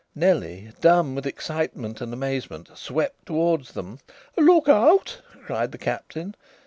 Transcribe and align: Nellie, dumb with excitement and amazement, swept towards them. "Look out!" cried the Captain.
Nellie, 0.15 0.71
dumb 0.81 1.13
with 1.13 1.27
excitement 1.27 2.01
and 2.01 2.11
amazement, 2.11 2.71
swept 2.75 3.27
towards 3.27 3.73
them. 3.73 3.99
"Look 4.35 4.67
out!" 4.67 5.21
cried 5.45 5.71
the 5.71 5.77
Captain. 5.77 6.33